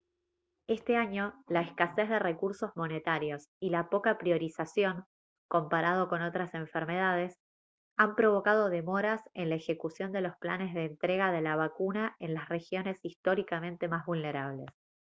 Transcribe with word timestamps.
este 0.67 0.95
año 0.97 1.35
la 1.47 1.61
escasez 1.61 2.09
de 2.09 2.17
recursos 2.17 2.71
monetarios 2.75 3.49
y 3.59 3.69
la 3.69 3.87
poca 3.91 4.17
priorización 4.17 5.05
comparado 5.47 6.09
con 6.09 6.23
otras 6.23 6.55
enfermedades 6.55 7.35
han 7.97 8.15
provocado 8.15 8.71
demoras 8.71 9.21
en 9.35 9.49
la 9.49 9.57
ejecución 9.57 10.11
de 10.11 10.21
los 10.21 10.35
planes 10.37 10.73
de 10.73 10.85
entrega 10.85 11.31
de 11.31 11.41
la 11.41 11.55
vacuna 11.55 12.15
en 12.17 12.33
las 12.33 12.49
regiones 12.49 12.97
históricamente 13.03 13.87
más 13.87 14.03
vulnerables 14.07 14.65